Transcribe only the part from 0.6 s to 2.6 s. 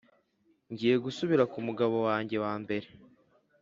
Ngiye gusubira ku mugabo wanjye wa